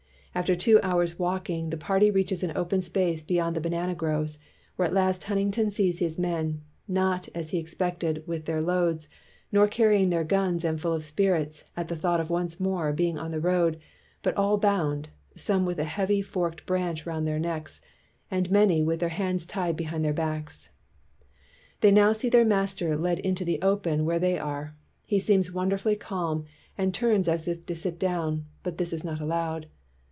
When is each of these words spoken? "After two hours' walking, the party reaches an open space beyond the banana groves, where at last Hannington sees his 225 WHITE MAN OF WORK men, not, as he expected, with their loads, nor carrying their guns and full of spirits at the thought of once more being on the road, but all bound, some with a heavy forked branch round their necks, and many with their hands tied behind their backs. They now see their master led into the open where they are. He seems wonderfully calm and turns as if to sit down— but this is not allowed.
"After 0.33 0.55
two 0.55 0.79
hours' 0.81 1.19
walking, 1.19 1.71
the 1.71 1.77
party 1.77 2.09
reaches 2.09 2.41
an 2.41 2.55
open 2.55 2.81
space 2.81 3.21
beyond 3.21 3.53
the 3.53 3.59
banana 3.59 3.93
groves, 3.93 4.39
where 4.77 4.87
at 4.87 4.93
last 4.93 5.23
Hannington 5.23 5.73
sees 5.73 5.99
his 5.99 6.15
225 6.15 6.15
WHITE 6.15 6.23
MAN 6.23 6.37
OF 6.37 6.53
WORK 6.53 6.87
men, 6.87 6.93
not, 6.93 7.29
as 7.45 7.49
he 7.49 7.57
expected, 7.57 8.23
with 8.25 8.45
their 8.45 8.61
loads, 8.61 9.09
nor 9.51 9.67
carrying 9.67 10.09
their 10.09 10.23
guns 10.23 10.63
and 10.63 10.79
full 10.79 10.93
of 10.93 11.03
spirits 11.03 11.65
at 11.75 11.89
the 11.89 11.97
thought 11.97 12.21
of 12.21 12.29
once 12.29 12.61
more 12.61 12.93
being 12.93 13.17
on 13.19 13.31
the 13.31 13.41
road, 13.41 13.77
but 14.23 14.35
all 14.37 14.57
bound, 14.57 15.09
some 15.35 15.65
with 15.65 15.77
a 15.77 15.83
heavy 15.83 16.21
forked 16.21 16.65
branch 16.65 17.05
round 17.05 17.27
their 17.27 17.37
necks, 17.37 17.81
and 18.31 18.49
many 18.49 18.81
with 18.81 19.01
their 19.01 19.09
hands 19.09 19.45
tied 19.45 19.75
behind 19.75 20.05
their 20.05 20.13
backs. 20.13 20.69
They 21.81 21.91
now 21.91 22.13
see 22.13 22.29
their 22.29 22.45
master 22.45 22.95
led 22.95 23.19
into 23.19 23.43
the 23.43 23.61
open 23.61 24.05
where 24.05 24.17
they 24.17 24.39
are. 24.39 24.77
He 25.07 25.19
seems 25.19 25.51
wonderfully 25.51 25.97
calm 25.97 26.45
and 26.77 26.93
turns 26.93 27.27
as 27.27 27.49
if 27.49 27.65
to 27.65 27.75
sit 27.75 27.99
down— 27.99 28.45
but 28.63 28.77
this 28.77 28.93
is 28.93 29.03
not 29.03 29.19
allowed. 29.19 29.65